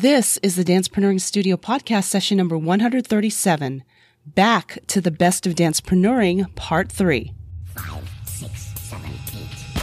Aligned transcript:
This 0.00 0.38
is 0.38 0.56
the 0.56 0.64
Dancepreneuring 0.64 1.20
Studio 1.20 1.58
podcast 1.58 2.04
session 2.04 2.38
number 2.38 2.56
137. 2.56 3.84
Back 4.24 4.78
to 4.86 4.98
the 4.98 5.10
best 5.10 5.46
of 5.46 5.54
dancepreneuring, 5.54 6.54
part 6.54 6.90
three. 6.90 7.34
Five, 7.76 8.08
six, 8.24 8.72
seven, 8.80 9.10
eight. 9.36 9.76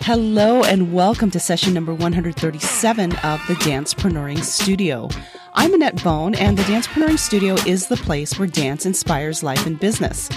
Hello 0.00 0.64
and 0.64 0.92
welcome 0.92 1.30
to 1.30 1.38
session 1.38 1.72
number 1.72 1.94
137 1.94 3.12
of 3.12 3.40
the 3.46 3.54
Dancepreneuring 3.54 4.42
Studio. 4.42 5.08
I'm 5.54 5.70
Annett 5.70 6.02
Bone, 6.02 6.34
and 6.34 6.58
the 6.58 6.64
Dancepreneuring 6.64 7.20
Studio 7.20 7.54
is 7.64 7.86
the 7.86 7.96
place 7.96 8.40
where 8.40 8.48
dance 8.48 8.86
inspires 8.86 9.44
life 9.44 9.66
and 9.66 9.78
business. 9.78 10.28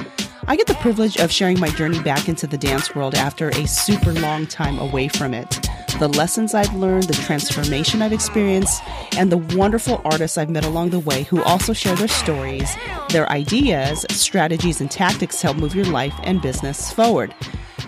I 0.45 0.55
get 0.55 0.67
the 0.67 0.75
privilege 0.75 1.17
of 1.17 1.31
sharing 1.31 1.59
my 1.59 1.69
journey 1.69 1.99
back 2.03 2.29
into 2.29 2.45
the 2.45 2.57
dance 2.57 2.93
world 2.93 3.15
after 3.15 3.49
a 3.49 3.65
super 3.67 4.13
long 4.13 4.45
time 4.45 4.77
away 4.77 5.07
from 5.07 5.33
it 5.33 5.67
the 5.99 6.07
lessons 6.07 6.53
I've 6.53 6.73
learned, 6.73 7.03
the 7.03 7.13
transformation 7.13 8.01
I've 8.01 8.13
experienced, 8.13 8.81
and 9.17 9.31
the 9.31 9.37
wonderful 9.57 10.01
artists 10.05 10.37
I've 10.37 10.49
met 10.49 10.65
along 10.65 10.89
the 10.89 10.99
way 10.99 11.23
who 11.23 11.41
also 11.43 11.73
share 11.73 11.95
their 11.95 12.07
stories, 12.07 12.75
their 13.09 13.29
ideas, 13.29 14.05
strategies, 14.09 14.81
and 14.81 14.89
tactics 14.89 15.39
to 15.41 15.47
help 15.47 15.57
move 15.57 15.75
your 15.75 15.85
life 15.85 16.13
and 16.23 16.41
business 16.41 16.91
forward. 16.91 17.33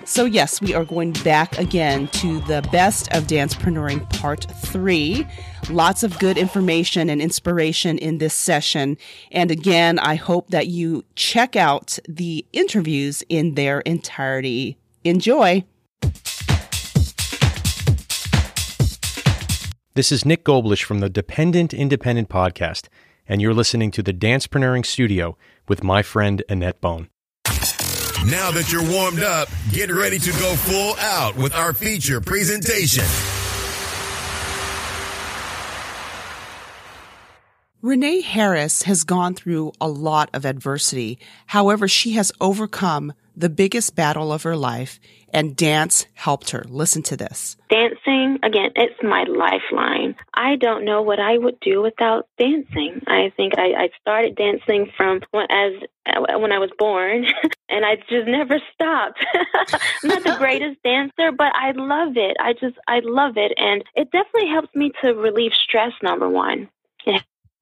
So, 0.05 0.25
yes, 0.25 0.61
we 0.61 0.73
are 0.73 0.83
going 0.83 1.13
back 1.23 1.57
again 1.57 2.07
to 2.09 2.41
the 2.41 2.67
best 2.71 3.11
of 3.13 3.23
dancepreneuring 3.25 4.09
part 4.19 4.45
three. 4.57 5.25
Lots 5.69 6.03
of 6.03 6.19
good 6.19 6.37
information 6.37 7.09
and 7.09 7.21
inspiration 7.21 7.97
in 7.97 8.17
this 8.17 8.33
session. 8.33 8.97
And 9.31 9.49
again, 9.49 9.99
I 9.99 10.15
hope 10.15 10.49
that 10.49 10.67
you 10.67 11.05
check 11.15 11.55
out 11.55 11.99
the 12.07 12.45
interviews 12.51 13.23
in 13.29 13.55
their 13.55 13.79
entirety. 13.81 14.77
Enjoy. 15.05 15.63
This 19.95 20.11
is 20.11 20.25
Nick 20.25 20.43
Goblish 20.43 20.83
from 20.83 21.01
the 21.01 21.09
Dependent 21.09 21.71
Independent 21.71 22.27
podcast, 22.27 22.87
and 23.27 23.43
you're 23.43 23.53
listening 23.53 23.91
to 23.91 24.01
the 24.01 24.11
Dancepreneuring 24.11 24.87
Studio 24.87 25.37
with 25.67 25.83
my 25.83 26.01
friend 26.01 26.41
Annett 26.49 26.81
Bone. 26.81 27.09
Now 28.25 28.49
that 28.49 28.71
you're 28.71 28.89
warmed 28.89 29.21
up, 29.21 29.49
get 29.71 29.91
ready 29.91 30.17
to 30.17 30.31
go 30.31 30.55
full 30.55 30.95
out 30.97 31.35
with 31.35 31.53
our 31.53 31.73
feature 31.73 32.19
presentation. 32.19 33.03
Renee 37.83 38.21
Harris 38.21 38.83
has 38.83 39.03
gone 39.03 39.33
through 39.33 39.73
a 39.81 39.89
lot 39.89 40.29
of 40.31 40.45
adversity. 40.45 41.19
However, 41.47 41.85
she 41.89 42.13
has 42.13 42.31
overcome 42.39 43.11
the 43.35 43.49
biggest 43.49 43.93
battle 43.93 44.31
of 44.31 44.43
her 44.43 44.55
life, 44.55 45.01
and 45.33 45.53
dance 45.53 46.05
helped 46.13 46.51
her. 46.51 46.63
Listen 46.69 47.03
to 47.03 47.17
this. 47.17 47.57
Dancing, 47.69 48.39
again, 48.41 48.71
it's 48.77 49.03
my 49.03 49.23
lifeline. 49.23 50.15
I 50.33 50.55
don't 50.55 50.85
know 50.85 51.01
what 51.01 51.19
I 51.19 51.37
would 51.37 51.59
do 51.59 51.81
without 51.81 52.29
dancing. 52.39 53.01
I 53.05 53.33
think 53.35 53.57
I, 53.57 53.73
I 53.73 53.89
started 53.99 54.37
dancing 54.37 54.89
from 54.95 55.19
when, 55.31 55.47
as 55.49 55.73
when 56.39 56.53
I 56.53 56.59
was 56.59 56.71
born, 56.79 57.25
and 57.69 57.83
I 57.83 57.97
just 58.07 58.29
never 58.29 58.61
stopped. 58.73 59.25
I'm 59.35 59.79
not 60.09 60.23
the 60.23 60.35
greatest 60.39 60.81
dancer, 60.83 61.33
but 61.37 61.51
I 61.53 61.71
love 61.75 62.15
it. 62.15 62.37
I 62.39 62.53
just, 62.53 62.77
I 62.87 63.01
love 63.03 63.35
it, 63.35 63.51
and 63.57 63.83
it 63.93 64.09
definitely 64.09 64.51
helps 64.51 64.73
me 64.73 64.93
to 65.03 65.15
relieve 65.15 65.51
stress. 65.51 65.91
Number 66.01 66.29
one, 66.29 66.69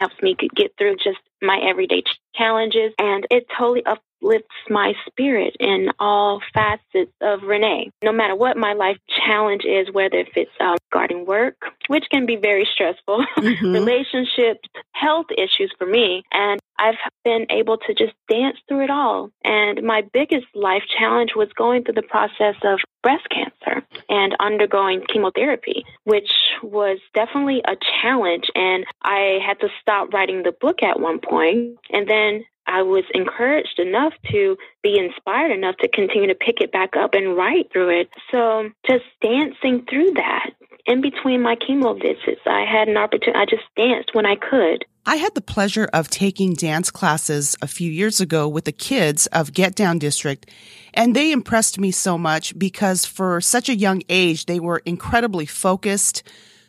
helps 0.01 0.19
me 0.23 0.35
get 0.55 0.73
through 0.79 0.95
just 0.95 1.19
my 1.41 1.59
everyday 1.63 2.03
challenges, 2.35 2.93
and 2.97 3.25
it 3.29 3.47
totally 3.57 3.83
uplifts 3.85 4.55
my 4.69 4.93
spirit 5.07 5.55
in 5.59 5.89
all 5.99 6.41
facets 6.53 7.11
of 7.21 7.43
Renee. 7.43 7.89
No 8.03 8.11
matter 8.11 8.35
what 8.35 8.57
my 8.57 8.73
life 8.73 8.97
challenge 9.25 9.63
is, 9.65 9.91
whether 9.91 10.17
if 10.17 10.29
it's 10.35 10.51
um, 10.59 10.77
regarding 10.91 11.25
work, 11.25 11.55
which 11.87 12.05
can 12.11 12.25
be 12.25 12.35
very 12.35 12.67
stressful, 12.73 13.25
mm-hmm. 13.37 13.73
relationships, 13.73 14.67
health 14.93 15.27
issues 15.37 15.73
for 15.77 15.85
me, 15.85 16.23
and 16.31 16.59
I've 16.81 16.95
been 17.23 17.45
able 17.51 17.77
to 17.77 17.93
just 17.93 18.13
dance 18.27 18.57
through 18.67 18.85
it 18.85 18.89
all. 18.89 19.29
And 19.43 19.83
my 19.83 20.03
biggest 20.13 20.47
life 20.55 20.83
challenge 20.97 21.31
was 21.35 21.49
going 21.55 21.83
through 21.83 21.93
the 21.93 22.01
process 22.01 22.55
of 22.63 22.79
breast 23.03 23.27
cancer 23.29 23.85
and 24.09 24.35
undergoing 24.39 25.03
chemotherapy, 25.07 25.83
which 26.05 26.31
was 26.63 26.99
definitely 27.13 27.61
a 27.67 27.75
challenge. 28.01 28.45
And 28.55 28.85
I 29.03 29.39
had 29.45 29.59
to 29.59 29.69
stop 29.79 30.13
writing 30.13 30.43
the 30.43 30.53
book 30.59 30.81
at 30.81 30.99
one 30.99 31.19
point, 31.19 31.30
and 31.31 32.07
then 32.07 32.45
I 32.67 32.83
was 32.83 33.03
encouraged 33.13 33.79
enough 33.79 34.13
to 34.31 34.57
be 34.83 34.97
inspired 34.97 35.51
enough 35.51 35.75
to 35.77 35.87
continue 35.87 36.27
to 36.27 36.35
pick 36.35 36.61
it 36.61 36.71
back 36.71 36.95
up 36.95 37.13
and 37.13 37.35
write 37.35 37.71
through 37.71 38.01
it. 38.01 38.09
So 38.31 38.69
just 38.87 39.03
dancing 39.21 39.85
through 39.89 40.11
that 40.15 40.51
in 40.85 41.01
between 41.01 41.41
my 41.41 41.55
chemo 41.55 41.99
visits, 41.99 42.41
I 42.45 42.65
had 42.65 42.87
an 42.87 42.97
opportunity. 42.97 43.39
I 43.39 43.45
just 43.45 43.63
danced 43.75 44.13
when 44.13 44.25
I 44.25 44.35
could. 44.35 44.85
I 45.05 45.15
had 45.15 45.33
the 45.33 45.41
pleasure 45.41 45.89
of 45.93 46.09
taking 46.09 46.53
dance 46.53 46.91
classes 46.91 47.55
a 47.61 47.67
few 47.67 47.89
years 47.89 48.21
ago 48.21 48.47
with 48.47 48.65
the 48.65 48.71
kids 48.71 49.25
of 49.27 49.53
Get 49.53 49.73
Down 49.73 49.97
District, 49.97 50.47
and 50.93 51.15
they 51.15 51.31
impressed 51.31 51.79
me 51.79 51.91
so 51.91 52.17
much 52.17 52.57
because 52.57 53.05
for 53.05 53.41
such 53.41 53.67
a 53.67 53.75
young 53.75 54.03
age, 54.09 54.45
they 54.45 54.59
were 54.59 54.81
incredibly 54.85 55.47
focused, 55.47 56.21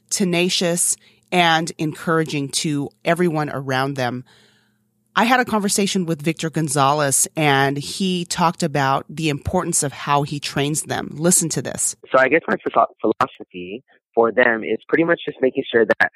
tenacious, 0.08 0.96
and 1.30 1.72
encouraging 1.76 2.48
to 2.48 2.88
everyone 3.04 3.50
around 3.50 3.94
them. 3.94 4.24
I 5.14 5.24
had 5.24 5.40
a 5.40 5.44
conversation 5.44 6.06
with 6.06 6.22
Victor 6.22 6.48
Gonzalez 6.48 7.28
and 7.36 7.76
he 7.76 8.24
talked 8.24 8.62
about 8.62 9.04
the 9.10 9.28
importance 9.28 9.82
of 9.82 9.92
how 9.92 10.22
he 10.22 10.40
trains 10.40 10.84
them. 10.84 11.10
Listen 11.12 11.50
to 11.50 11.60
this. 11.62 11.94
So 12.10 12.18
I 12.18 12.28
guess 12.28 12.40
my 12.48 12.56
philosophy 13.00 13.84
for 14.14 14.32
them 14.32 14.64
is 14.64 14.78
pretty 14.88 15.04
much 15.04 15.20
just 15.26 15.38
making 15.42 15.64
sure 15.70 15.84
that 15.84 16.10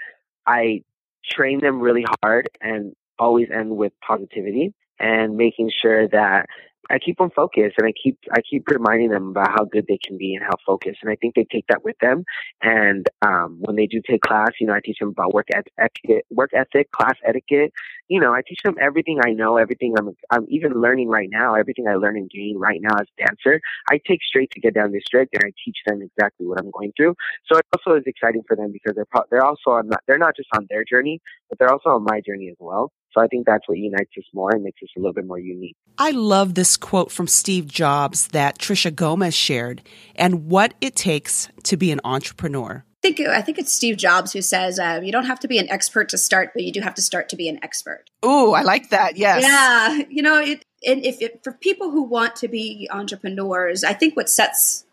I 0.47 0.83
train 1.31 1.61
them 1.61 1.81
really 1.81 2.05
hard 2.23 2.49
and 2.61 2.95
always 3.19 3.49
end 3.53 3.77
with 3.77 3.93
positivity 4.07 4.73
and 4.99 5.37
making 5.37 5.71
sure 5.83 6.09
that 6.09 6.47
I 6.91 6.99
keep 6.99 7.19
them 7.19 7.31
focused 7.35 7.77
and 7.79 7.87
I 7.87 7.93
keep 7.93 8.19
I 8.33 8.41
keep 8.49 8.69
reminding 8.69 9.11
them 9.11 9.29
about 9.29 9.51
how 9.51 9.65
good 9.65 9.87
they 9.89 9.99
can 9.99 10.17
be 10.17 10.35
and 10.35 10.45
how 10.45 10.57
focused. 10.65 10.99
And 11.03 11.11
I 11.11 11.17
think 11.17 11.35
they 11.35 11.47
take 11.51 11.67
that 11.69 11.85
with 11.85 11.97
them. 12.01 12.25
And 12.63 13.07
um, 13.23 13.59
when 13.61 13.77
they 13.77 13.87
do 13.87 14.01
take 14.09 14.21
class, 14.21 14.51
you 14.61 14.67
know, 14.67 14.75
I 14.75 14.81
teach 14.85 14.99
them 14.99 15.09
about 15.09 15.35
work 15.35 15.49
etiquette, 15.79 16.25
work 16.31 16.51
ethic, 16.55 16.91
class 16.93 17.15
etiquette. 17.27 17.73
You 18.09 18.21
know, 18.21 18.33
I 18.33 18.43
teach 18.47 18.61
them 18.65 18.77
everything 18.81 19.19
I 19.25 19.31
know, 19.33 19.57
everything 19.57 19.95
I'm 19.99 20.11
I'm 20.31 20.47
even 20.49 20.81
learning 20.81 21.09
right 21.09 21.29
now, 21.31 21.55
everything 21.55 21.89
I 21.89 21.95
learn 21.95 22.17
and 22.17 22.31
gain 22.31 22.57
right 22.59 22.81
now 22.81 22.95
as 22.95 23.07
a 23.19 23.27
dancer. 23.27 23.61
I 23.91 24.01
take 24.07 24.23
straight 24.23 24.51
to 24.53 24.61
get 24.61 24.75
down 24.75 24.93
district 24.93 25.35
and 25.35 25.45
I 25.45 25.53
teach 25.65 25.79
them 25.87 26.03
exactly 26.03 26.47
what 26.47 26.59
I'm 26.59 26.71
going 26.71 26.93
through. 26.97 27.15
So 27.51 27.59
it 27.59 27.67
also 27.77 27.99
is 27.99 28.05
exciting 28.07 28.43
for 28.47 28.57
them 28.57 28.73
because 28.73 28.95
they're 28.95 29.07
pro- 29.07 29.25
they're 29.31 29.45
also 29.45 29.71
on 29.71 29.91
they're 30.07 30.19
not 30.19 30.37
just 30.37 30.49
on 30.57 30.67
their 30.71 30.85
journey, 30.85 31.21
but 31.49 31.59
they're 31.59 31.73
also 31.73 31.91
on 31.91 32.05
my 32.05 32.21
journey 32.21 32.49
as 32.49 32.57
well. 32.61 32.93
So 33.16 33.22
I 33.22 33.28
think 33.28 33.47
that's 33.47 33.66
what 33.66 33.78
unites 33.78 34.10
us 34.19 34.25
more 34.34 34.50
and 34.54 34.62
makes 34.62 34.82
us 34.82 34.91
a 34.94 35.00
little 35.00 35.15
bit 35.15 35.27
more 35.27 35.38
unique. 35.38 35.75
I 35.97 36.10
love 36.10 36.54
this 36.54 36.77
quote 36.77 37.10
from 37.10 37.27
Steve 37.27 37.66
Jobs 37.66 38.28
that 38.28 38.59
Tricia 38.59 38.94
Gomez 38.94 39.34
shared 39.34 39.81
and 40.15 40.50
what 40.50 40.75
it 40.82 40.94
takes 40.94 41.49
to 41.62 41.78
be 41.78 41.91
an 41.91 42.00
entrepreneur. 42.04 42.84
I 43.03 43.09
think, 43.09 43.21
I 43.21 43.41
think 43.41 43.59
it's 43.59 43.72
Steve 43.72 43.97
Jobs 43.97 44.34
who 44.34 44.43
says 44.43 44.78
uh, 44.78 45.00
you 45.03 45.12
don't 45.12 45.25
have 45.25 45.41
to 45.41 45.49
be 45.49 45.59
an 45.59 45.71
expert 45.71 46.10
to 46.10 46.19
start, 46.19 46.50
but 46.53 46.65
you 46.65 46.72
do 46.72 46.81
have 46.81 46.94
to 46.94 47.03
start 47.03 47.31
to 47.31 47.37
be 47.37 47.49
an 47.49 47.59
expert. 47.62 48.04
Oh, 48.22 48.53
I 48.53 48.62
like 48.62 48.91
that. 48.91 49.16
Yes. 49.16 49.43
Yeah. 49.43 50.04
You 50.10 50.22
know, 50.22 50.38
it, 50.38 50.62
and 50.87 51.03
if 51.03 51.22
it, 51.22 51.41
for 51.43 51.53
people 51.53 51.91
who 51.91 52.03
want 52.03 52.37
to 52.37 52.48
be 52.48 52.87
entrepreneurs, 52.91 53.83
I 53.83 53.94
think 53.94 54.15
what 54.15 54.28
sets 54.28 54.84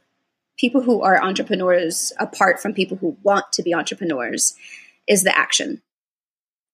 people 0.58 0.82
who 0.82 1.02
are 1.02 1.22
entrepreneurs 1.22 2.14
apart 2.20 2.62
from 2.62 2.74
people 2.74 2.96
who 2.96 3.18
want 3.22 3.52
to 3.52 3.64
be 3.64 3.74
entrepreneurs 3.74 4.56
is 5.10 5.24
the 5.24 5.38
action. 5.38 5.82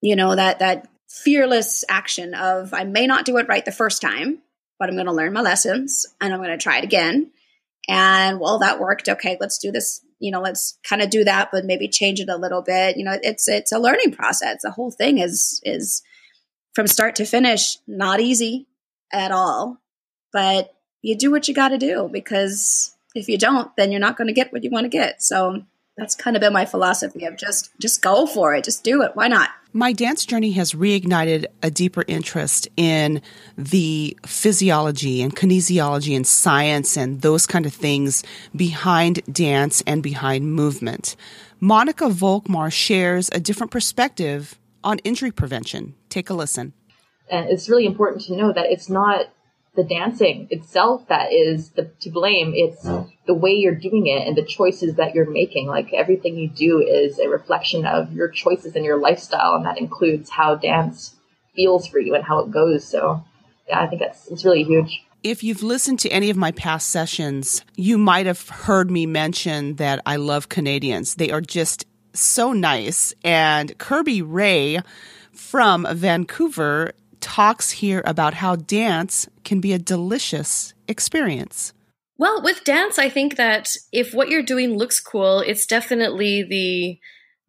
You 0.01 0.15
know 0.15 0.35
that 0.35 0.59
that 0.59 0.87
fearless 1.09 1.83
action 1.89 2.33
of 2.33 2.73
I 2.73 2.83
may 2.83 3.07
not 3.07 3.25
do 3.25 3.37
it 3.37 3.47
right 3.47 3.65
the 3.65 3.71
first 3.71 4.01
time, 4.01 4.39
but 4.77 4.89
I'm 4.89 4.95
going 4.95 5.07
to 5.07 5.11
learn 5.11 5.33
my 5.33 5.41
lessons 5.41 6.05
and 6.21 6.33
I'm 6.33 6.39
going 6.39 6.51
to 6.51 6.57
try 6.57 6.77
it 6.77 6.83
again. 6.83 7.31
And 7.87 8.39
well, 8.39 8.59
that 8.59 8.79
worked. 8.79 9.09
Okay, 9.09 9.37
let's 9.39 9.57
do 9.57 9.71
this. 9.71 10.01
You 10.19 10.31
know, 10.31 10.41
let's 10.41 10.77
kind 10.87 11.01
of 11.01 11.09
do 11.09 11.23
that, 11.23 11.49
but 11.51 11.65
maybe 11.65 11.87
change 11.87 12.19
it 12.19 12.29
a 12.29 12.37
little 12.37 12.61
bit. 12.61 12.97
You 12.97 13.03
know, 13.03 13.17
it's 13.21 13.47
it's 13.47 13.71
a 13.71 13.79
learning 13.79 14.11
process. 14.11 14.61
The 14.61 14.71
whole 14.71 14.91
thing 14.91 15.17
is 15.17 15.59
is 15.63 16.03
from 16.73 16.87
start 16.87 17.15
to 17.15 17.25
finish 17.25 17.77
not 17.87 18.19
easy 18.19 18.67
at 19.11 19.31
all, 19.31 19.79
but 20.31 20.75
you 21.01 21.17
do 21.17 21.31
what 21.31 21.47
you 21.47 21.53
got 21.53 21.69
to 21.69 21.77
do 21.77 22.09
because 22.11 22.95
if 23.15 23.27
you 23.27 23.37
don't, 23.37 23.75
then 23.75 23.91
you're 23.91 23.99
not 23.99 24.17
going 24.17 24.27
to 24.27 24.33
get 24.33 24.53
what 24.53 24.63
you 24.63 24.69
want 24.69 24.85
to 24.85 24.89
get. 24.89 25.23
So 25.23 25.63
that's 25.99 26.15
kind 26.15 26.35
of 26.35 26.41
been 26.41 26.53
my 26.53 26.65
philosophy 26.65 27.25
of 27.25 27.37
just 27.37 27.71
just 27.79 28.01
go 28.01 28.25
for 28.25 28.55
it, 28.55 28.63
just 28.63 28.83
do 28.83 29.01
it. 29.01 29.11
Why 29.15 29.27
not? 29.27 29.49
My 29.71 29.93
dance 29.93 30.25
journey 30.25 30.51
has 30.53 30.73
reignited 30.73 31.45
a 31.61 31.69
deeper 31.69 32.03
interest 32.07 32.67
in 32.75 33.21
the 33.55 34.17
physiology 34.25 35.21
and 35.21 35.35
kinesiology 35.35 36.15
and 36.15 36.25
science 36.25 36.97
and 36.97 37.21
those 37.21 37.45
kind 37.45 37.67
of 37.67 37.73
things 37.73 38.23
behind 38.55 39.21
dance 39.31 39.83
and 39.85 40.01
behind 40.01 40.51
movement. 40.51 41.15
Monika 41.61 42.11
Volkmar 42.11 42.71
shares 42.71 43.29
a 43.31 43.39
different 43.39 43.69
perspective 43.69 44.57
on 44.83 44.97
injury 44.99 45.31
prevention. 45.31 45.93
Take 46.09 46.29
a 46.29 46.33
listen. 46.33 46.73
And 47.29 47.47
it's 47.49 47.69
really 47.69 47.85
important 47.85 48.23
to 48.23 48.35
know 48.35 48.51
that 48.51 48.71
it's 48.71 48.89
not 48.89 49.27
the 49.75 49.83
dancing 49.83 50.47
itself 50.49 51.07
that 51.07 51.31
is 51.31 51.71
the, 51.71 51.91
to 52.01 52.09
blame. 52.09 52.53
It's 52.55 52.83
the 52.83 53.09
the 53.29 53.33
way 53.35 53.51
you're 53.51 53.75
doing 53.75 54.07
it 54.07 54.27
and 54.27 54.35
the 54.35 54.43
choices 54.43 54.95
that 54.95 55.13
you're 55.13 55.29
making. 55.29 55.67
Like 55.67 55.93
everything 55.93 56.35
you 56.35 56.49
do 56.49 56.81
is 56.81 57.19
a 57.19 57.29
reflection 57.29 57.85
of 57.85 58.11
your 58.11 58.27
choices 58.27 58.75
and 58.75 58.83
your 58.83 58.97
lifestyle, 58.97 59.53
and 59.53 59.65
that 59.67 59.77
includes 59.77 60.31
how 60.31 60.55
dance 60.55 61.15
feels 61.55 61.87
for 61.87 61.99
you 61.99 62.15
and 62.15 62.23
how 62.23 62.39
it 62.39 62.49
goes. 62.49 62.87
So, 62.87 63.23
yeah, 63.67 63.81
I 63.81 63.87
think 63.87 64.01
that's 64.01 64.27
it's 64.29 64.43
really 64.43 64.63
huge. 64.63 65.03
If 65.21 65.43
you've 65.43 65.61
listened 65.61 65.99
to 65.99 66.09
any 66.09 66.31
of 66.31 66.37
my 66.37 66.51
past 66.53 66.89
sessions, 66.89 67.63
you 67.75 67.99
might 67.99 68.25
have 68.25 68.49
heard 68.49 68.89
me 68.89 69.05
mention 69.05 69.75
that 69.75 70.01
I 70.07 70.15
love 70.15 70.49
Canadians. 70.49 71.15
They 71.15 71.29
are 71.29 71.41
just 71.41 71.85
so 72.13 72.51
nice. 72.51 73.13
And 73.23 73.77
Kirby 73.77 74.23
Ray 74.23 74.79
from 75.31 75.85
Vancouver 75.91 76.93
talks 77.21 77.71
here 77.71 78.01
about 78.05 78.35
how 78.35 78.55
dance 78.55 79.27
can 79.43 79.59
be 79.59 79.73
a 79.73 79.79
delicious 79.79 80.73
experience. 80.87 81.73
Well, 82.17 82.41
with 82.43 82.65
dance, 82.65 82.99
I 82.99 83.09
think 83.09 83.37
that 83.37 83.69
if 83.93 84.13
what 84.13 84.29
you're 84.29 84.43
doing 84.43 84.77
looks 84.77 84.99
cool, 84.99 85.39
it's 85.39 85.65
definitely 85.65 86.43
the 86.43 86.99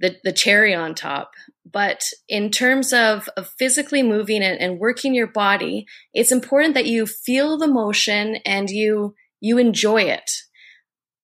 the, 0.01 0.17
the 0.25 0.33
cherry 0.33 0.75
on 0.75 0.95
top. 0.95 1.33
But 1.71 2.05
in 2.27 2.51
terms 2.51 2.93
of, 2.93 3.29
of 3.37 3.51
physically 3.59 4.03
moving 4.03 4.43
and, 4.43 4.59
and 4.59 4.79
working 4.79 5.15
your 5.15 5.27
body, 5.27 5.87
it's 6.15 6.33
important 6.33 6.73
that 6.75 6.87
you 6.87 7.07
feel 7.07 7.59
the 7.59 7.69
motion 7.69 8.37
and 8.47 8.71
you 8.71 9.15
you 9.41 9.59
enjoy 9.59 10.03
it. 10.03 10.31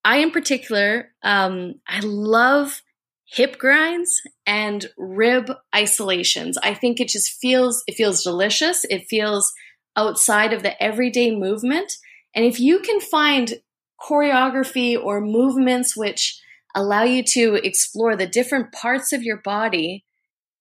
I, 0.05 0.19
in 0.19 0.31
particular, 0.31 1.11
um, 1.23 1.81
I 1.89 2.01
love 2.01 2.83
hip 3.27 3.59
grinds 3.59 4.23
and 4.47 4.87
rib 4.97 5.53
isolations. 5.75 6.57
I 6.59 6.75
think 6.75 7.01
it 7.01 7.09
just 7.09 7.31
feels 7.41 7.83
it 7.87 7.95
feels 7.95 8.23
delicious. 8.23 8.85
It 8.85 9.07
feels 9.09 9.53
outside 9.97 10.53
of 10.53 10.63
the 10.63 10.81
everyday 10.83 11.35
movement. 11.35 11.93
And 12.35 12.45
if 12.45 12.61
you 12.61 12.81
can 12.81 13.01
find 13.01 13.61
choreography 14.01 14.97
or 15.03 15.21
movements 15.21 15.97
which 15.97 16.41
allow 16.75 17.03
you 17.03 17.23
to 17.23 17.55
explore 17.55 18.15
the 18.15 18.27
different 18.27 18.73
parts 18.73 19.13
of 19.13 19.23
your 19.23 19.39
body, 19.39 20.05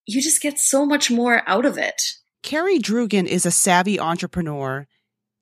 you 0.06 0.22
just 0.22 0.40
get 0.40 0.58
so 0.58 0.86
much 0.86 1.10
more 1.10 1.42
out 1.46 1.66
of 1.66 1.76
it. 1.76 2.00
Carrie 2.42 2.78
Drugan 2.78 3.26
is 3.26 3.44
a 3.44 3.50
savvy 3.50 4.00
entrepreneur, 4.00 4.86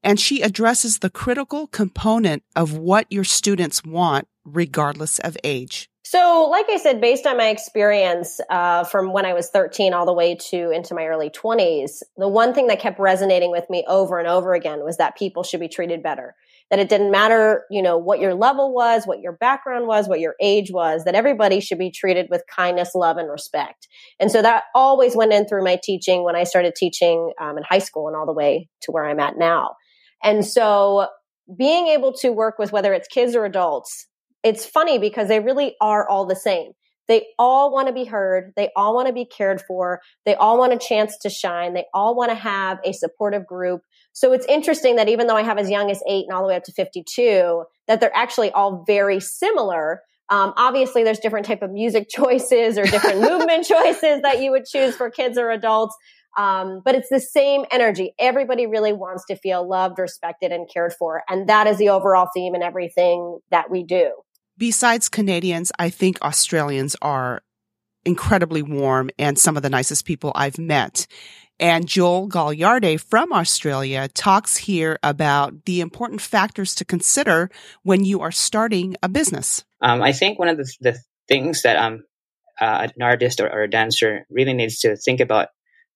and 0.02 0.18
she 0.18 0.42
addresses 0.42 0.98
the 0.98 1.10
critical 1.10 1.66
component 1.66 2.42
of 2.56 2.76
what 2.76 3.06
your 3.10 3.24
students 3.24 3.84
want, 3.84 4.26
regardless 4.44 5.18
of 5.20 5.36
age. 5.44 5.88
So, 6.14 6.46
like 6.48 6.66
I 6.70 6.76
said, 6.76 7.00
based 7.00 7.26
on 7.26 7.36
my 7.36 7.48
experience 7.48 8.38
uh, 8.48 8.84
from 8.84 9.12
when 9.12 9.26
I 9.26 9.32
was 9.32 9.48
13 9.48 9.92
all 9.92 10.06
the 10.06 10.12
way 10.12 10.36
to 10.50 10.70
into 10.70 10.94
my 10.94 11.06
early 11.06 11.28
20s, 11.28 12.04
the 12.16 12.28
one 12.28 12.54
thing 12.54 12.68
that 12.68 12.78
kept 12.78 13.00
resonating 13.00 13.50
with 13.50 13.68
me 13.68 13.84
over 13.88 14.20
and 14.20 14.28
over 14.28 14.54
again 14.54 14.84
was 14.84 14.98
that 14.98 15.18
people 15.18 15.42
should 15.42 15.58
be 15.58 15.66
treated 15.66 16.04
better. 16.04 16.36
That 16.70 16.78
it 16.78 16.88
didn't 16.88 17.10
matter, 17.10 17.64
you 17.68 17.82
know, 17.82 17.98
what 17.98 18.20
your 18.20 18.32
level 18.32 18.72
was, 18.72 19.08
what 19.08 19.22
your 19.22 19.32
background 19.32 19.88
was, 19.88 20.06
what 20.06 20.20
your 20.20 20.36
age 20.40 20.70
was, 20.70 21.02
that 21.02 21.16
everybody 21.16 21.58
should 21.58 21.80
be 21.80 21.90
treated 21.90 22.28
with 22.30 22.44
kindness, 22.48 22.94
love, 22.94 23.16
and 23.16 23.28
respect. 23.28 23.88
And 24.20 24.30
so 24.30 24.40
that 24.40 24.62
always 24.72 25.16
went 25.16 25.32
in 25.32 25.48
through 25.48 25.64
my 25.64 25.80
teaching 25.82 26.22
when 26.22 26.36
I 26.36 26.44
started 26.44 26.76
teaching 26.76 27.32
um, 27.40 27.58
in 27.58 27.64
high 27.64 27.80
school 27.80 28.06
and 28.06 28.16
all 28.16 28.24
the 28.24 28.32
way 28.32 28.68
to 28.82 28.92
where 28.92 29.04
I'm 29.04 29.18
at 29.18 29.36
now. 29.36 29.74
And 30.22 30.46
so 30.46 31.08
being 31.58 31.88
able 31.88 32.12
to 32.18 32.30
work 32.30 32.56
with 32.56 32.70
whether 32.70 32.94
it's 32.94 33.08
kids 33.08 33.34
or 33.34 33.44
adults 33.44 34.06
it's 34.44 34.66
funny 34.66 34.98
because 34.98 35.28
they 35.28 35.40
really 35.40 35.74
are 35.80 36.08
all 36.08 36.26
the 36.26 36.36
same. 36.36 36.72
They 37.08 37.26
all 37.38 37.72
want 37.72 37.88
to 37.88 37.94
be 37.94 38.04
heard. 38.04 38.52
They 38.56 38.70
all 38.76 38.94
want 38.94 39.08
to 39.08 39.12
be 39.12 39.26
cared 39.26 39.60
for. 39.66 40.00
They 40.24 40.34
all 40.34 40.58
want 40.58 40.72
a 40.72 40.78
chance 40.78 41.18
to 41.18 41.30
shine. 41.30 41.74
They 41.74 41.84
all 41.92 42.14
want 42.14 42.30
to 42.30 42.34
have 42.34 42.78
a 42.84 42.92
supportive 42.92 43.46
group. 43.46 43.82
So 44.12 44.32
it's 44.32 44.46
interesting 44.46 44.96
that 44.96 45.08
even 45.08 45.26
though 45.26 45.36
I 45.36 45.42
have 45.42 45.58
as 45.58 45.68
young 45.68 45.90
as 45.90 46.00
eight 46.08 46.24
and 46.28 46.34
all 46.34 46.42
the 46.42 46.48
way 46.48 46.56
up 46.56 46.64
to 46.64 46.72
52, 46.72 47.64
that 47.88 48.00
they're 48.00 48.14
actually 48.16 48.50
all 48.52 48.84
very 48.86 49.20
similar. 49.20 50.00
Um, 50.30 50.54
obviously, 50.56 51.04
there's 51.04 51.18
different 51.18 51.46
type 51.46 51.62
of 51.62 51.70
music 51.70 52.08
choices 52.10 52.78
or 52.78 52.84
different 52.84 53.20
movement 53.30 53.66
choices 53.66 54.22
that 54.22 54.40
you 54.40 54.50
would 54.50 54.64
choose 54.64 54.96
for 54.96 55.10
kids 55.10 55.36
or 55.36 55.50
adults. 55.50 55.96
Um, 56.38 56.80
but 56.84 56.94
it's 56.94 57.10
the 57.10 57.20
same 57.20 57.64
energy. 57.70 58.12
Everybody 58.18 58.66
really 58.66 58.92
wants 58.92 59.24
to 59.26 59.36
feel 59.36 59.68
loved, 59.68 59.98
respected, 59.98 60.50
and 60.52 60.68
cared 60.72 60.92
for. 60.98 61.22
And 61.28 61.48
that 61.48 61.68
is 61.68 61.78
the 61.78 61.90
overall 61.90 62.28
theme 62.34 62.54
in 62.56 62.62
everything 62.62 63.38
that 63.50 63.70
we 63.70 63.84
do 63.84 64.10
besides 64.58 65.08
Canadians, 65.08 65.72
I 65.78 65.90
think 65.90 66.20
Australians 66.22 66.96
are 67.02 67.42
incredibly 68.04 68.62
warm 68.62 69.10
and 69.18 69.38
some 69.38 69.56
of 69.56 69.62
the 69.62 69.70
nicest 69.70 70.04
people 70.04 70.32
I've 70.34 70.58
met. 70.58 71.06
And 71.60 71.86
Joel 71.86 72.28
Gagliardi 72.28 73.00
from 73.00 73.32
Australia 73.32 74.08
talks 74.08 74.56
here 74.56 74.98
about 75.02 75.64
the 75.66 75.80
important 75.80 76.20
factors 76.20 76.74
to 76.76 76.84
consider 76.84 77.48
when 77.84 78.04
you 78.04 78.20
are 78.22 78.32
starting 78.32 78.96
a 79.02 79.08
business. 79.08 79.64
Um, 79.80 80.02
I 80.02 80.12
think 80.12 80.38
one 80.38 80.48
of 80.48 80.56
the, 80.56 80.72
the 80.80 80.98
things 81.28 81.62
that 81.62 81.76
um, 81.76 82.02
uh, 82.60 82.88
an 82.94 83.02
artist 83.02 83.40
or, 83.40 83.48
or, 83.48 83.62
a 83.62 83.70
dancer 83.70 84.26
really 84.30 84.52
needs 84.52 84.80
to 84.80 84.96
think 84.96 85.20
about 85.20 85.48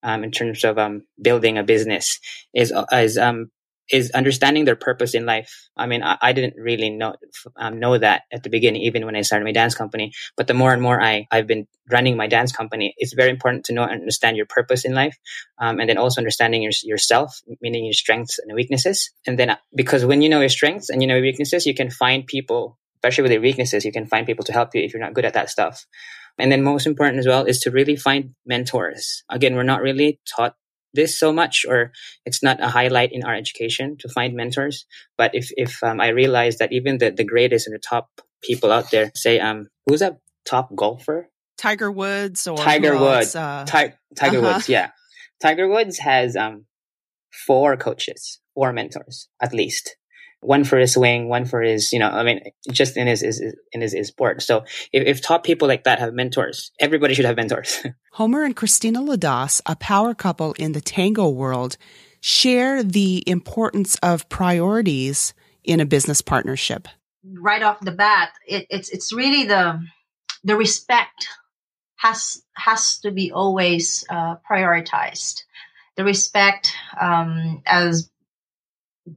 um, 0.03 0.23
in 0.23 0.31
terms 0.31 0.65
of 0.65 0.79
um, 0.79 1.03
building 1.21 1.59
a 1.59 1.65
business 1.65 2.21
is, 2.55 2.73
is 2.93 3.19
um, 3.19 3.51
is 3.91 4.11
understanding 4.11 4.65
their 4.65 4.77
purpose 4.77 5.15
in 5.15 5.27
life. 5.27 5.69
I 5.77 5.87
mean, 5.87 6.03
I, 6.03 6.19
I 6.21 6.33
didn't 6.33 6.55
really 6.57 6.91
know 6.91 7.15
um, 7.57 7.79
know 7.79 7.97
that 7.97 8.23
at 8.33 8.43
the 8.43 8.51
beginning, 8.51 8.83
even 8.83 9.07
when 9.07 9.17
I 9.17 9.23
started 9.23 9.45
my 9.45 9.53
dance 9.53 9.75
company. 9.75 10.13
But 10.37 10.47
the 10.47 10.55
more 10.55 10.73
and 10.73 10.83
more 10.83 11.01
I 11.03 11.27
I've 11.31 11.47
been 11.47 11.67
running 11.91 12.17
my 12.17 12.27
dance 12.27 12.53
company, 12.53 12.95
it's 12.99 13.15
very 13.15 13.31
important 13.31 13.65
to 13.67 13.73
know 13.73 13.83
and 13.83 14.01
understand 14.01 14.37
your 14.37 14.47
purpose 14.47 14.85
in 14.85 14.95
life, 14.95 15.17
um, 15.59 15.81
and 15.81 15.89
then 15.89 15.99
also 15.99 16.21
understanding 16.21 16.63
your, 16.63 16.73
yourself, 16.83 17.41
meaning 17.61 17.85
your 17.85 17.95
strengths 17.95 18.39
and 18.39 18.55
weaknesses. 18.55 19.11
And 19.27 19.39
then 19.39 19.57
because 19.75 20.05
when 20.05 20.23
you 20.23 20.29
know 20.29 20.41
your 20.41 20.49
strengths 20.49 20.91
and 20.91 21.03
you 21.03 21.09
know 21.09 21.17
your 21.17 21.25
weaknesses, 21.25 21.67
you 21.67 21.75
can 21.75 21.91
find 21.91 22.27
people, 22.27 22.79
especially 22.97 23.23
with 23.23 23.33
your 23.33 23.43
weaknesses, 23.43 23.85
you 23.85 23.93
can 23.93 24.07
find 24.07 24.27
people 24.27 24.45
to 24.45 24.53
help 24.53 24.75
you 24.75 24.83
if 24.83 24.93
you're 24.93 25.03
not 25.03 25.15
good 25.15 25.25
at 25.25 25.35
that 25.35 25.51
stuff. 25.51 25.87
And 26.39 26.53
then 26.53 26.63
most 26.63 26.87
important 26.87 27.19
as 27.19 27.27
well 27.27 27.45
is 27.45 27.59
to 27.61 27.71
really 27.71 27.97
find 27.97 28.35
mentors. 28.47 29.25
Again, 29.29 29.57
we're 29.57 29.65
not 29.65 29.83
really 29.83 30.21
taught 30.37 30.55
this 30.99 31.19
so 31.19 31.33
much 31.33 31.65
or 31.69 31.93
it's 32.27 32.43
not 32.43 32.63
a 32.63 32.69
highlight 32.69 33.11
in 33.13 33.23
our 33.25 33.35
education 33.35 33.97
to 34.01 34.09
find 34.09 34.35
mentors. 34.35 34.85
But 35.17 35.31
if 35.35 35.47
if 35.57 35.73
um, 35.83 36.01
i 36.01 36.09
realize 36.09 36.59
that 36.59 36.73
even 36.73 36.99
the, 36.99 37.11
the 37.11 37.25
greatest 37.25 37.67
and 37.67 37.75
the 37.75 37.85
top 37.93 38.07
people 38.43 38.71
out 38.77 38.91
there 38.91 39.11
say 39.15 39.39
um 39.41 39.69
who's 39.87 40.03
a 40.03 40.19
top 40.45 40.75
golfer? 40.75 41.31
Tiger 41.57 41.91
woods 41.91 42.47
or 42.47 42.57
tiger 42.59 42.97
woods. 42.99 43.35
uh, 43.35 43.65
Ti- 43.67 43.95
tiger 44.15 44.39
uh-huh. 44.39 44.55
woods 44.55 44.69
yeah. 44.69 44.91
Tiger 45.41 45.69
woods 45.69 45.99
has 46.11 46.37
um 46.37 46.67
four 47.47 47.77
coaches 47.77 48.41
four 48.55 48.73
mentors 48.73 49.29
at 49.41 49.53
least 49.55 49.98
one 50.41 50.65
for 50.65 50.79
his 50.79 50.95
swing, 50.95 51.29
one 51.29 51.45
for 51.45 51.61
his, 51.61 51.93
you 51.93 51.99
know, 51.99 52.09
I 52.09 52.23
mean, 52.23 52.41
just 52.71 52.97
in 52.97 53.07
his, 53.07 53.21
his 53.23 53.41
in 53.73 53.81
his, 53.81 53.93
his 53.93 54.09
sport. 54.09 54.43
So 54.43 54.65
if, 54.93 55.07
if 55.07 55.23
top 55.23 55.45
people 55.45 55.67
like 55.69 55.85
that 55.85 55.99
have 55.99 56.15
mentors, 56.15 56.71
everybody 56.79 57.15
should 57.15 57.25
have 57.25 57.37
mentors. 57.37 57.85
Homer 58.13 58.45
and 58.45 58.55
Christina 58.55 59.01
Ladas, 59.01 59.61
a 59.67 59.77
power 59.77 60.15
couple 60.15 60.53
in 60.55 60.73
the 60.73 60.81
tango 60.81 61.29
world, 61.29 61.77
share 62.21 62.83
the 62.83 63.25
importance 63.27 63.97
of 63.97 64.29
priorities 64.29 65.35
in 65.65 65.81
a 65.81 65.87
business 65.87 66.23
partnership. 66.23 66.89
Right 67.25 67.63
off 67.63 67.81
the 67.81 67.93
bat, 67.93 68.31
it, 68.47 68.67
it's 68.71 68.89
it's 68.91 69.13
really 69.13 69.45
the 69.45 69.85
the 70.45 70.57
respect 70.57 71.29
has 71.97 72.43
has 72.55 72.99
to 73.01 73.11
be 73.11 73.33
always 73.33 74.05
uh, 74.09 74.37
prioritized. 74.51 75.43
The 75.97 76.05
respect 76.05 76.73
um, 76.99 77.63
as 77.67 78.09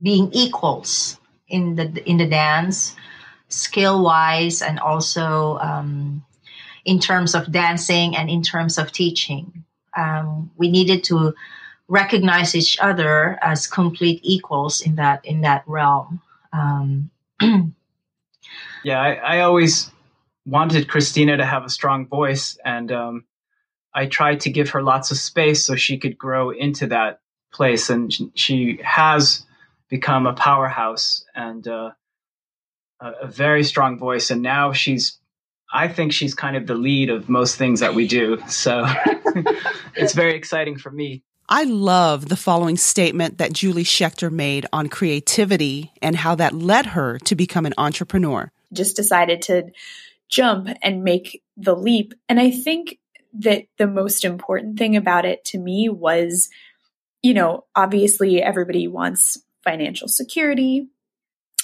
being 0.02 0.32
equals 0.34 1.20
in 1.52 1.76
the 1.76 2.10
in 2.10 2.18
the 2.18 2.28
dance, 2.28 2.96
skill 3.50 4.04
wise, 4.04 4.62
and 4.62 4.80
also 4.80 5.58
um, 5.60 6.24
in 6.86 7.00
terms 7.00 7.36
of 7.36 7.52
dancing 7.52 8.16
and 8.16 8.30
in 8.30 8.42
terms 8.42 8.78
of 8.78 8.92
teaching. 8.92 9.64
Um, 9.96 10.50
we 10.58 10.72
needed 10.72 11.04
to 11.06 11.34
recognize 11.88 12.56
each 12.56 12.78
other 12.80 13.38
as 13.42 13.68
complete 13.68 14.22
equals 14.24 14.82
in 14.82 14.96
that 14.96 15.24
in 15.26 15.42
that 15.42 15.64
realm. 15.68 16.22
Um, 16.54 17.12
yeah, 18.84 19.00
I, 19.00 19.14
I, 19.14 19.40
always 19.42 19.92
wanted 20.46 20.88
Christina 20.88 21.38
to 21.38 21.46
have 21.46 21.66
a 21.66 21.70
strong 21.70 22.08
voice, 22.08 22.58
and 22.64 22.92
um, 22.92 23.26
I 23.94 24.06
tried 24.06 24.42
to 24.42 24.50
give 24.50 24.70
her 24.70 24.82
lots 24.82 25.12
of 25.12 25.18
space 25.18 25.66
so 25.66 25.76
she 25.76 25.98
could 25.98 26.18
grow 26.18 26.50
into 26.50 26.88
that 26.88 27.20
place, 27.52 27.90
and 27.90 28.14
she 28.36 28.80
has 28.84 29.46
become 29.92 30.26
a 30.26 30.34
powerhouse 30.34 31.24
and 31.36 31.68
uh, 31.68 31.92
a, 33.00 33.12
a 33.24 33.28
very 33.28 33.64
strong 33.64 34.00
voice. 34.00 34.32
And 34.32 34.42
now 34.42 34.72
she's, 34.72 35.20
I 35.72 35.90
think 35.90 36.14
she's 36.14 36.34
kind 36.34 36.56
of 36.56 36.66
the 36.66 36.76
lead 36.76 37.10
of 37.10 37.30
most 37.30 37.58
things 37.58 37.82
that 37.82 37.94
we 37.94 38.08
do. 38.08 38.42
So 38.48 38.86
it's 39.96 40.14
very 40.14 40.34
exciting 40.34 40.78
for 40.78 40.90
me. 40.90 41.24
I 41.50 41.66
love 41.66 42.30
the 42.30 42.38
following 42.38 42.78
statement 42.78 43.38
that 43.40 43.52
Julie 43.52 43.84
Schechter 43.84 44.32
made 44.32 44.66
on 44.72 44.88
creativity 44.88 45.92
and 46.02 46.16
how 46.16 46.36
that 46.36 46.54
led 46.54 46.86
her 46.88 47.20
to 47.20 47.36
become 47.36 47.66
an 47.66 47.74
entrepreneur. 47.78 48.50
Just 48.72 48.96
decided 48.96 49.42
to 49.44 49.72
jump 50.30 50.70
and 50.82 51.04
make 51.04 51.44
the 51.58 51.76
leap. 51.76 52.14
And 52.30 52.40
I 52.40 52.52
think 52.52 52.98
that 53.34 53.66
the 53.78 53.88
most 53.88 54.24
important 54.24 54.80
thing 54.80 54.96
about 54.96 55.26
it 55.26 55.44
to 55.46 55.58
me 55.58 55.90
was, 55.90 56.50
you 57.22 57.34
know, 57.34 57.66
obviously 57.76 58.42
everybody 58.42 58.88
wants 58.88 59.38
financial 59.64 60.08
security. 60.08 60.88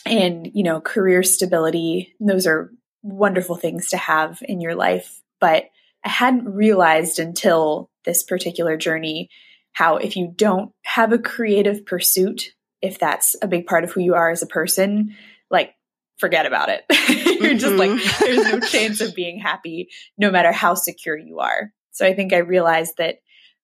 and, 0.05 0.49
you 0.53 0.63
know, 0.63 0.79
career 0.79 1.21
stability. 1.21 2.15
Those 2.19 2.47
are 2.47 2.71
wonderful 3.03 3.55
things 3.55 3.89
to 3.89 3.97
have 3.97 4.41
in 4.41 4.61
your 4.61 4.75
life. 4.75 5.21
But 5.41 5.65
I 6.05 6.09
hadn't 6.09 6.53
realized 6.53 7.19
until 7.19 7.89
this 8.05 8.23
particular 8.23 8.77
journey 8.77 9.29
how 9.73 9.97
if 9.97 10.15
you 10.15 10.33
don't 10.35 10.71
have 10.83 11.11
a 11.11 11.19
creative 11.19 11.85
pursuit, 11.85 12.53
if 12.81 12.99
that's 12.99 13.35
a 13.41 13.47
big 13.47 13.67
part 13.67 13.83
of 13.83 13.91
who 13.91 14.01
you 14.01 14.15
are 14.15 14.31
as 14.31 14.41
a 14.41 14.47
person, 14.47 15.15
like 15.51 15.73
forget 16.17 16.45
about 16.45 16.69
it. 16.69 16.83
You're 17.41 17.53
just 17.53 17.75
like, 17.75 17.91
mm-hmm. 17.91 18.23
there's 18.23 18.51
no 18.51 18.59
chance 18.59 19.01
of 19.01 19.13
being 19.13 19.39
happy 19.39 19.89
no 20.17 20.31
matter 20.31 20.51
how 20.51 20.73
secure 20.73 21.17
you 21.17 21.39
are. 21.39 21.71
So 21.91 22.05
I 22.05 22.13
think 22.13 22.33
I 22.33 22.37
realized 22.37 22.95
that 22.97 23.17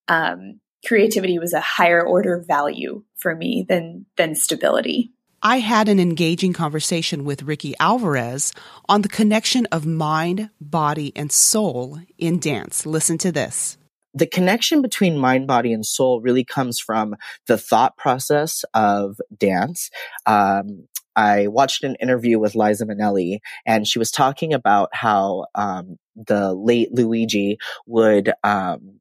um, 0.08 0.60
creativity 0.84 1.38
was 1.38 1.52
a 1.52 1.60
higher 1.60 2.04
order 2.04 2.44
value 2.46 3.02
for 3.16 3.34
me 3.34 3.64
than 3.68 4.06
than 4.16 4.34
stability. 4.34 5.12
I 5.42 5.58
had 5.58 5.90
an 5.90 6.00
engaging 6.00 6.54
conversation 6.54 7.24
with 7.24 7.42
Ricky 7.42 7.74
Alvarez 7.78 8.54
on 8.88 9.02
the 9.02 9.10
connection 9.10 9.66
of 9.66 9.84
mind, 9.84 10.48
body, 10.58 11.12
and 11.14 11.30
soul 11.30 11.98
in 12.16 12.38
dance. 12.38 12.86
Listen 12.86 13.18
to 13.18 13.30
this. 13.30 13.76
The 14.14 14.26
connection 14.26 14.80
between 14.80 15.18
mind, 15.18 15.46
body, 15.46 15.74
and 15.74 15.84
soul 15.84 16.22
really 16.22 16.44
comes 16.44 16.80
from 16.80 17.16
the 17.46 17.58
thought 17.58 17.98
process 17.98 18.64
of 18.72 19.20
dance. 19.36 19.90
Um, 20.24 20.86
I 21.14 21.48
watched 21.48 21.84
an 21.84 21.96
interview 22.00 22.38
with 22.38 22.54
Liza 22.54 22.86
Minnelli, 22.86 23.40
and 23.66 23.86
she 23.86 23.98
was 23.98 24.10
talking 24.10 24.54
about 24.54 24.88
how 24.92 25.46
um, 25.54 25.98
the 26.16 26.54
late 26.54 26.92
Luigi 26.92 27.58
would 27.86 28.32
um, 28.42 29.00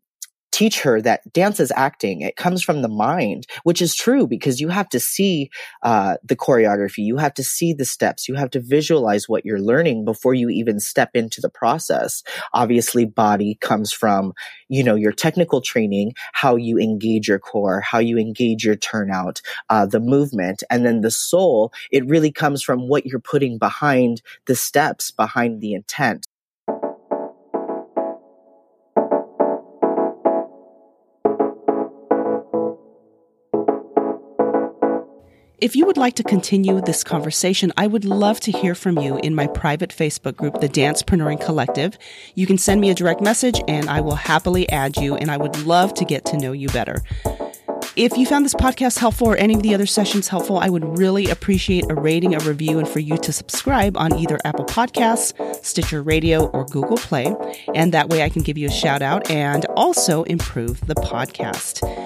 teach 0.54 0.82
her 0.82 1.02
that 1.02 1.22
dance 1.34 1.60
is 1.60 1.74
acting. 1.76 2.22
It 2.22 2.36
comes 2.36 2.64
from 2.64 2.84
the 2.84 2.88
mind, 2.88 3.48
which 3.64 3.82
is 3.82 3.96
true 3.96 4.28
because 4.28 4.62
you 4.62 4.70
have 4.70 4.88
to 4.90 5.00
see 5.00 5.50
uh, 5.82 6.18
the 6.24 6.36
choreography, 6.36 7.00
you 7.00 7.18
have 7.18 7.34
to 7.34 7.44
see 7.44 7.74
the 7.74 7.86
steps, 7.86 8.30
you 8.30 8.36
have 8.36 8.52
to 8.52 8.62
visualize 8.62 9.28
what 9.28 9.46
you're 9.46 9.60
learning 9.60 10.06
before 10.06 10.36
you 10.36 10.50
even 10.50 10.80
step 10.80 11.10
into 11.16 11.42
the 11.42 11.50
process. 11.50 12.22
Obviously, 12.54 13.06
body 13.06 13.58
comes 13.62 13.92
from 13.92 14.34
you 14.70 14.84
know 14.84 14.96
your 14.96 15.12
technical 15.12 15.60
training, 15.60 16.14
how 16.34 16.56
you 16.56 16.78
engage 16.78 17.28
your 17.28 17.40
core, 17.40 17.82
how 17.82 17.98
you 17.98 18.18
engage 18.20 18.64
your 18.64 18.76
turnout, 18.76 19.42
uh, 19.72 19.88
the 19.88 20.00
movement, 20.00 20.62
and 20.70 20.86
then 20.86 21.02
the 21.02 21.12
soul. 21.12 21.74
It 21.92 22.06
really 22.06 22.32
comes 22.32 22.62
from 22.62 22.88
what 22.88 23.08
you're 23.08 23.20
putting 23.20 23.58
behind 23.58 24.22
the 24.46 24.56
steps, 24.56 25.10
behind 25.10 25.62
the 25.62 25.74
intent. 25.74 26.28
If 35.64 35.78
you 35.78 35.86
would 35.86 35.96
like 35.96 36.16
to 36.16 36.24
continue 36.24 36.82
this 36.82 37.06
conversation, 37.06 37.72
I 37.78 37.88
would 37.88 38.04
love 38.04 38.42
to 38.42 38.52
hear 38.52 38.76
from 38.76 39.00
you 39.00 39.16
in 39.20 39.34
my 39.34 39.48
private 39.48 39.92
Facebook 39.92 40.36
group, 40.36 40.60
the 40.60 40.68
Dancepreneuring 40.68 41.40
Collective. 41.40 41.98
You 42.36 42.46
can 42.46 42.58
send 42.58 42.82
me 42.82 42.90
a 42.90 42.94
direct 42.94 43.22
message 43.22 43.62
and 43.66 43.90
I 43.90 44.02
will 44.02 44.16
happily 44.16 44.68
add 44.68 44.98
you, 44.98 45.16
and 45.16 45.32
I 45.32 45.38
would 45.38 45.64
love 45.64 45.94
to 45.94 46.04
get 46.04 46.26
to 46.26 46.38
know 46.38 46.52
you 46.52 46.68
better. 46.68 47.02
If 47.96 48.18
you 48.18 48.26
found 48.26 48.44
this 48.44 48.54
podcast 48.56 49.00
helpful 49.00 49.30
or 49.30 49.38
any 49.38 49.54
of 49.54 49.64
the 49.64 49.74
other 49.74 49.86
sessions 49.86 50.28
helpful, 50.28 50.58
I 50.58 50.68
would 50.68 50.98
really 50.98 51.30
appreciate 51.30 51.90
a 51.90 51.96
rating, 51.96 52.36
a 52.36 52.40
review, 52.40 52.78
and 52.78 52.88
for 52.88 53.00
you 53.00 53.18
to 53.20 53.32
subscribe 53.32 53.96
on 53.96 54.16
either 54.16 54.40
Apple 54.44 54.66
Podcasts, 54.66 55.64
Stitcher 55.64 56.04
Radio, 56.04 56.48
or 56.48 56.66
Google 56.66 56.98
Play. 56.98 57.34
And 57.74 57.94
that 57.94 58.10
way 58.10 58.22
I 58.22 58.28
can 58.28 58.42
give 58.42 58.58
you 58.58 58.68
a 58.68 58.72
shout 58.72 59.02
out 59.02 59.32
and 59.32 59.64
also 59.78 60.24
improve 60.24 60.86
the 60.88 60.96
podcast. 60.96 62.03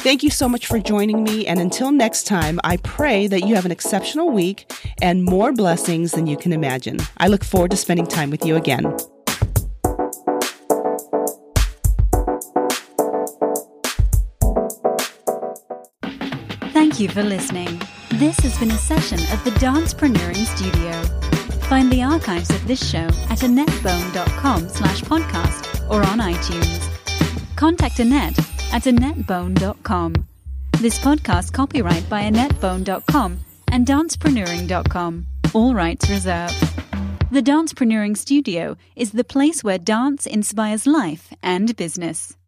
Thank 0.00 0.22
you 0.22 0.30
so 0.30 0.48
much 0.48 0.66
for 0.66 0.78
joining 0.78 1.24
me. 1.24 1.46
And 1.46 1.58
until 1.58 1.90
next 1.90 2.26
time, 2.26 2.60
I 2.62 2.76
pray 2.78 3.26
that 3.26 3.42
you 3.46 3.56
have 3.56 3.66
an 3.66 3.72
exceptional 3.72 4.30
week 4.30 4.72
and 5.02 5.24
more 5.24 5.52
blessings 5.52 6.12
than 6.12 6.26
you 6.26 6.36
can 6.36 6.52
imagine. 6.52 6.98
I 7.18 7.26
look 7.28 7.42
forward 7.44 7.72
to 7.72 7.76
spending 7.76 8.06
time 8.06 8.30
with 8.30 8.46
you 8.46 8.56
again. 8.56 8.96
Thank 16.72 17.00
you 17.00 17.08
for 17.08 17.24
listening. 17.24 17.80
This 18.12 18.38
has 18.38 18.56
been 18.58 18.70
a 18.70 18.78
session 18.78 19.18
of 19.32 19.42
the 19.44 19.50
Dancepreneuring 19.58 20.46
Studio. 20.56 21.02
Find 21.68 21.92
the 21.92 22.02
archives 22.02 22.50
of 22.50 22.66
this 22.66 22.88
show 22.88 23.06
at 23.28 23.40
annettbone.com 23.40 24.68
slash 24.68 25.02
podcast 25.02 25.90
or 25.90 26.02
on 26.06 26.18
iTunes. 26.18 26.88
Contact 27.56 27.98
Annett 27.98 28.47
at 28.72 28.84
annettbone.com. 28.84 30.14
This 30.80 30.98
podcast 30.98 31.52
copyright 31.52 32.08
by 32.08 32.22
annettbone.com 32.22 33.38
and 33.72 33.86
dancepreneuring.com. 33.86 35.26
All 35.54 35.74
rights 35.74 36.08
reserved. 36.08 36.54
The 37.30 37.42
Dancepreneuring 37.42 38.16
Studio 38.16 38.76
is 38.96 39.12
the 39.12 39.24
place 39.24 39.62
where 39.62 39.78
dance 39.78 40.26
inspires 40.26 40.86
life 40.86 41.32
and 41.42 41.76
business. 41.76 42.34